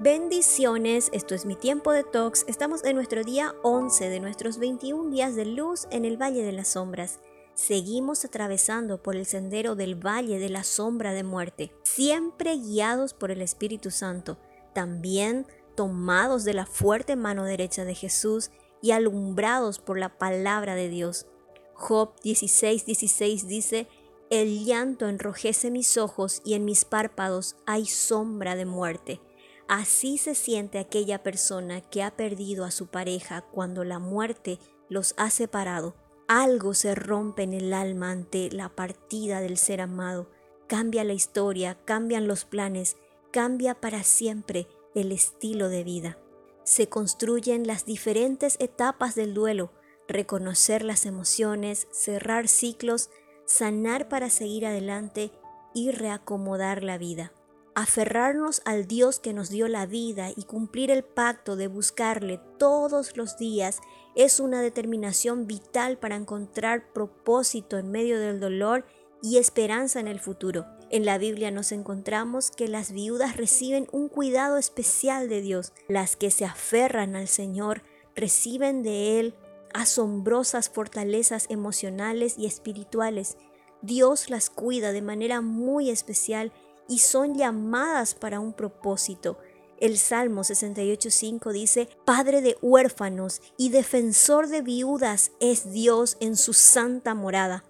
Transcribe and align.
Bendiciones, 0.00 1.08
esto 1.12 1.36
es 1.36 1.46
mi 1.46 1.54
tiempo 1.54 1.92
de 1.92 2.02
talks. 2.02 2.44
Estamos 2.48 2.82
en 2.82 2.96
nuestro 2.96 3.22
día 3.22 3.54
11 3.62 4.08
de 4.08 4.18
nuestros 4.18 4.58
21 4.58 5.08
días 5.10 5.36
de 5.36 5.44
luz 5.44 5.86
en 5.92 6.04
el 6.04 6.20
Valle 6.20 6.42
de 6.42 6.50
las 6.50 6.66
Sombras. 6.66 7.20
Seguimos 7.54 8.24
atravesando 8.24 9.00
por 9.00 9.14
el 9.14 9.24
sendero 9.24 9.76
del 9.76 9.94
Valle 9.94 10.40
de 10.40 10.48
la 10.48 10.64
Sombra 10.64 11.12
de 11.12 11.22
Muerte, 11.22 11.72
siempre 11.84 12.56
guiados 12.56 13.14
por 13.14 13.30
el 13.30 13.40
Espíritu 13.40 13.92
Santo, 13.92 14.36
también 14.74 15.46
tomados 15.76 16.42
de 16.42 16.54
la 16.54 16.66
fuerte 16.66 17.14
mano 17.14 17.44
derecha 17.44 17.84
de 17.84 17.94
Jesús 17.94 18.50
y 18.82 18.90
alumbrados 18.90 19.78
por 19.78 19.96
la 19.96 20.18
palabra 20.18 20.74
de 20.74 20.88
Dios. 20.88 21.26
Job 21.74 22.16
16:16 22.24 22.84
16 22.84 23.46
dice, 23.46 23.88
El 24.28 24.64
llanto 24.64 25.08
enrojece 25.08 25.70
mis 25.70 25.96
ojos 25.98 26.42
y 26.44 26.54
en 26.54 26.64
mis 26.64 26.84
párpados 26.84 27.54
hay 27.64 27.86
sombra 27.86 28.56
de 28.56 28.64
muerte. 28.64 29.20
Así 29.68 30.18
se 30.18 30.34
siente 30.34 30.78
aquella 30.78 31.22
persona 31.22 31.80
que 31.80 32.02
ha 32.02 32.16
perdido 32.16 32.64
a 32.64 32.70
su 32.70 32.88
pareja 32.88 33.42
cuando 33.42 33.82
la 33.82 33.98
muerte 33.98 34.58
los 34.90 35.14
ha 35.16 35.30
separado. 35.30 35.94
Algo 36.28 36.74
se 36.74 36.94
rompe 36.94 37.42
en 37.42 37.54
el 37.54 37.72
alma 37.72 38.10
ante 38.10 38.50
la 38.50 38.68
partida 38.68 39.40
del 39.40 39.56
ser 39.56 39.80
amado. 39.80 40.30
Cambia 40.68 41.02
la 41.04 41.14
historia, 41.14 41.78
cambian 41.84 42.28
los 42.28 42.44
planes, 42.44 42.96
cambia 43.30 43.74
para 43.74 44.02
siempre 44.02 44.68
el 44.94 45.12
estilo 45.12 45.68
de 45.68 45.82
vida. 45.82 46.18
Se 46.64 46.88
construyen 46.88 47.66
las 47.66 47.86
diferentes 47.86 48.56
etapas 48.60 49.14
del 49.14 49.32
duelo, 49.32 49.72
reconocer 50.08 50.84
las 50.84 51.06
emociones, 51.06 51.88
cerrar 51.90 52.48
ciclos, 52.48 53.10
sanar 53.46 54.08
para 54.08 54.28
seguir 54.28 54.66
adelante 54.66 55.30
y 55.74 55.90
reacomodar 55.90 56.82
la 56.82 56.98
vida 56.98 57.32
aferrarnos 57.74 58.62
al 58.64 58.86
Dios 58.86 59.18
que 59.18 59.32
nos 59.32 59.50
dio 59.50 59.68
la 59.68 59.86
vida 59.86 60.30
y 60.34 60.44
cumplir 60.44 60.90
el 60.90 61.02
pacto 61.02 61.56
de 61.56 61.66
buscarle 61.66 62.40
todos 62.58 63.16
los 63.16 63.36
días 63.36 63.80
es 64.14 64.38
una 64.38 64.62
determinación 64.62 65.46
vital 65.46 65.98
para 65.98 66.16
encontrar 66.16 66.92
propósito 66.92 67.76
en 67.76 67.90
medio 67.90 68.20
del 68.20 68.38
dolor 68.38 68.86
y 69.22 69.38
esperanza 69.38 69.98
en 69.98 70.06
el 70.06 70.20
futuro. 70.20 70.66
En 70.90 71.04
la 71.04 71.18
Biblia 71.18 71.50
nos 71.50 71.72
encontramos 71.72 72.50
que 72.50 72.68
las 72.68 72.92
viudas 72.92 73.36
reciben 73.36 73.88
un 73.90 74.08
cuidado 74.08 74.58
especial 74.58 75.28
de 75.28 75.40
Dios. 75.40 75.72
Las 75.88 76.14
que 76.14 76.30
se 76.30 76.44
aferran 76.44 77.16
al 77.16 77.26
Señor 77.26 77.82
reciben 78.14 78.82
de 78.82 79.18
Él 79.18 79.34
asombrosas 79.72 80.68
fortalezas 80.68 81.46
emocionales 81.48 82.38
y 82.38 82.46
espirituales. 82.46 83.36
Dios 83.82 84.30
las 84.30 84.50
cuida 84.50 84.92
de 84.92 85.02
manera 85.02 85.40
muy 85.40 85.90
especial 85.90 86.52
y 86.88 86.98
son 86.98 87.34
llamadas 87.34 88.14
para 88.14 88.40
un 88.40 88.52
propósito. 88.52 89.38
El 89.78 89.98
Salmo 89.98 90.42
68.5 90.42 91.52
dice, 91.52 91.88
Padre 92.04 92.40
de 92.40 92.56
huérfanos 92.62 93.42
y 93.56 93.70
defensor 93.70 94.48
de 94.48 94.62
viudas 94.62 95.32
es 95.40 95.72
Dios 95.72 96.16
en 96.20 96.36
su 96.36 96.52
santa 96.52 97.14
morada. 97.14 97.64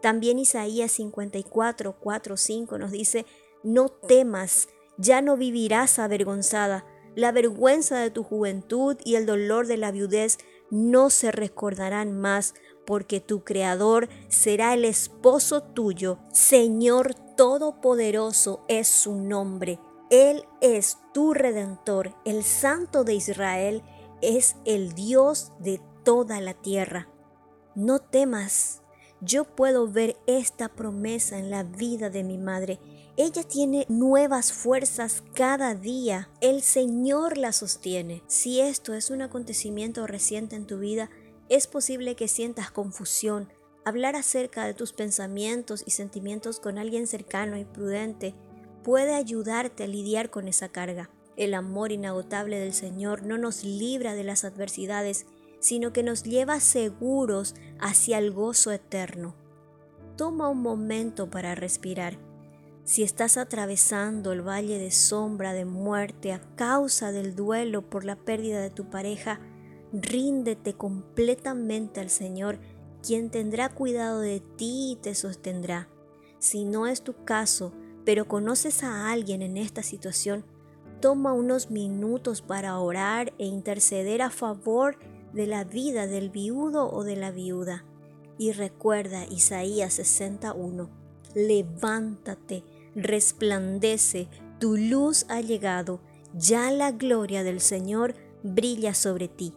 También 0.00 0.38
Isaías 0.38 0.92
54, 0.92 1.96
5 2.36 2.78
nos 2.78 2.90
dice, 2.90 3.26
No 3.62 3.88
temas, 3.88 4.68
ya 4.96 5.20
no 5.20 5.36
vivirás 5.36 5.98
avergonzada. 5.98 6.86
La 7.16 7.32
vergüenza 7.32 7.98
de 7.98 8.10
tu 8.10 8.22
juventud 8.22 8.96
y 9.04 9.16
el 9.16 9.26
dolor 9.26 9.66
de 9.66 9.76
la 9.76 9.90
viudez 9.90 10.38
no 10.70 11.10
se 11.10 11.32
recordarán 11.32 12.18
más, 12.18 12.54
porque 12.90 13.20
tu 13.20 13.44
Creador 13.44 14.08
será 14.26 14.74
el 14.74 14.84
esposo 14.84 15.62
tuyo. 15.62 16.18
Señor 16.32 17.14
Todopoderoso 17.36 18.64
es 18.66 18.88
su 18.88 19.14
nombre. 19.14 19.78
Él 20.10 20.42
es 20.60 20.98
tu 21.14 21.32
redentor, 21.32 22.16
el 22.24 22.42
Santo 22.42 23.04
de 23.04 23.14
Israel 23.14 23.84
es 24.22 24.56
el 24.64 24.92
Dios 24.94 25.52
de 25.60 25.80
toda 26.02 26.40
la 26.40 26.54
tierra. 26.54 27.08
No 27.76 28.00
temas, 28.00 28.82
yo 29.20 29.44
puedo 29.44 29.86
ver 29.86 30.16
esta 30.26 30.68
promesa 30.68 31.38
en 31.38 31.48
la 31.48 31.62
vida 31.62 32.10
de 32.10 32.24
mi 32.24 32.38
madre. 32.38 32.80
Ella 33.16 33.44
tiene 33.44 33.86
nuevas 33.88 34.52
fuerzas 34.52 35.22
cada 35.34 35.76
día. 35.76 36.28
El 36.40 36.60
Señor 36.62 37.38
la 37.38 37.52
sostiene. 37.52 38.24
Si 38.26 38.60
esto 38.60 38.94
es 38.94 39.10
un 39.10 39.22
acontecimiento 39.22 40.08
reciente 40.08 40.56
en 40.56 40.66
tu 40.66 40.80
vida, 40.80 41.08
es 41.50 41.66
posible 41.66 42.14
que 42.14 42.28
sientas 42.28 42.70
confusión. 42.70 43.52
Hablar 43.84 44.14
acerca 44.14 44.64
de 44.64 44.72
tus 44.72 44.92
pensamientos 44.92 45.82
y 45.84 45.90
sentimientos 45.90 46.60
con 46.60 46.78
alguien 46.78 47.08
cercano 47.08 47.58
y 47.58 47.64
prudente 47.64 48.34
puede 48.84 49.14
ayudarte 49.14 49.82
a 49.84 49.88
lidiar 49.88 50.30
con 50.30 50.46
esa 50.46 50.68
carga. 50.68 51.10
El 51.36 51.54
amor 51.54 51.90
inagotable 51.90 52.58
del 52.58 52.72
Señor 52.72 53.24
no 53.24 53.36
nos 53.36 53.64
libra 53.64 54.14
de 54.14 54.22
las 54.22 54.44
adversidades, 54.44 55.26
sino 55.58 55.92
que 55.92 56.04
nos 56.04 56.22
lleva 56.22 56.60
seguros 56.60 57.56
hacia 57.80 58.18
el 58.18 58.30
gozo 58.30 58.70
eterno. 58.70 59.34
Toma 60.16 60.48
un 60.48 60.62
momento 60.62 61.30
para 61.30 61.56
respirar. 61.56 62.18
Si 62.84 63.02
estás 63.02 63.36
atravesando 63.36 64.32
el 64.32 64.46
valle 64.46 64.78
de 64.78 64.90
sombra 64.90 65.52
de 65.52 65.64
muerte 65.64 66.32
a 66.32 66.40
causa 66.54 67.10
del 67.10 67.34
duelo 67.34 67.88
por 67.88 68.04
la 68.04 68.16
pérdida 68.16 68.60
de 68.60 68.70
tu 68.70 68.88
pareja, 68.88 69.40
Ríndete 69.92 70.74
completamente 70.74 72.00
al 72.00 72.10
Señor, 72.10 72.58
quien 73.02 73.30
tendrá 73.30 73.68
cuidado 73.70 74.20
de 74.20 74.40
ti 74.40 74.92
y 74.92 74.96
te 74.96 75.14
sostendrá. 75.14 75.88
Si 76.38 76.64
no 76.64 76.86
es 76.86 77.02
tu 77.02 77.24
caso, 77.24 77.72
pero 78.04 78.28
conoces 78.28 78.82
a 78.82 79.10
alguien 79.10 79.42
en 79.42 79.56
esta 79.56 79.82
situación, 79.82 80.44
toma 81.00 81.32
unos 81.32 81.70
minutos 81.70 82.42
para 82.42 82.78
orar 82.78 83.32
e 83.38 83.46
interceder 83.46 84.22
a 84.22 84.30
favor 84.30 84.98
de 85.32 85.46
la 85.46 85.64
vida 85.64 86.06
del 86.06 86.30
viudo 86.30 86.90
o 86.90 87.04
de 87.04 87.16
la 87.16 87.30
viuda. 87.30 87.84
Y 88.38 88.52
recuerda 88.52 89.26
Isaías 89.26 89.94
61, 89.94 90.88
levántate, 91.34 92.64
resplandece, 92.94 94.28
tu 94.58 94.76
luz 94.76 95.26
ha 95.28 95.40
llegado, 95.40 96.00
ya 96.34 96.70
la 96.70 96.92
gloria 96.92 97.44
del 97.44 97.60
Señor 97.60 98.14
brilla 98.42 98.94
sobre 98.94 99.28
ti. 99.28 99.54